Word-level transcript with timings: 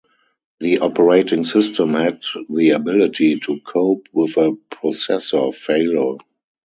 The 0.61 0.79
operating 0.79 1.43
system 1.43 1.93
had 1.93 2.23
the 2.49 2.71
ability 2.71 3.39
to 3.41 3.59
cope 3.61 4.07
with 4.11 4.35
a 4.37 4.57
processor 4.71 5.53
failure. 5.53 6.17